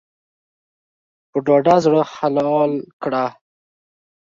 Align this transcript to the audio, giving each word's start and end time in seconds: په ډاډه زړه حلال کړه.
په 1.29 1.37
ډاډه 1.45 1.75
زړه 1.85 2.01
حلال 2.15 2.71
کړه. 3.03 3.25